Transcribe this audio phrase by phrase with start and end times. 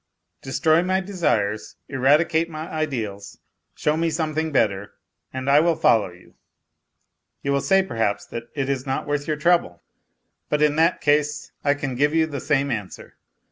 [0.41, 3.37] Destroy my desires, eradicate my ideals,
[3.75, 4.93] show me something better,
[5.31, 6.33] and I will follow you.
[7.43, 9.83] You will say, perhaps, that it is not worth your trouble;
[10.49, 13.15] but in that case I can give you the same answer.